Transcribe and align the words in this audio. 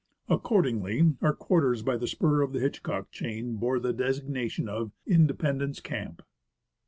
Accordingly, 0.27 1.13
our 1.21 1.35
quarters 1.35 1.83
by 1.83 1.95
the 1.95 2.07
spur 2.07 2.41
of 2.41 2.53
the 2.53 2.59
Hitchcock 2.59 3.11
chain 3.11 3.57
bore 3.57 3.77
the 3.79 3.93
designation 3.93 4.67
of 4.67 4.93
"Independence" 5.05 5.79
Camp. 5.79 6.23